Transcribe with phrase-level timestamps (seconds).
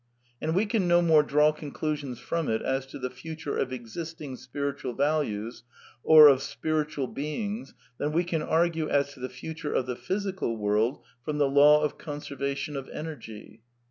[0.41, 4.35] And we can no more draw conclusions from it as to the future of existing
[4.37, 5.61] spiritual values
[6.01, 10.57] (or of spiritual beings) than we can argue as to the future of the physical
[10.57, 13.61] world from the law of conservation of energy.